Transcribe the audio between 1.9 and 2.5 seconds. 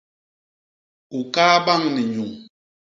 ni nyuñ.